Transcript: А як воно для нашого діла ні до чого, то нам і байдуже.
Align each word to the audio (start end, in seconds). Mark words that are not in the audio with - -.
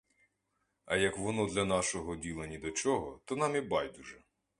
А 0.85 0.95
як 0.95 1.17
воно 1.17 1.45
для 1.47 1.65
нашого 1.65 2.15
діла 2.15 2.47
ні 2.47 2.57
до 2.57 2.71
чого, 2.71 3.21
то 3.25 3.35
нам 3.35 3.55
і 3.55 3.61
байдуже. 3.61 4.21